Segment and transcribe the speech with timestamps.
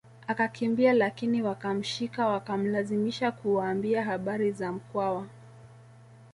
[0.27, 5.27] Akakimbia lakini wakamshika wakamlazimisha kuwaambia habari za Mkwawa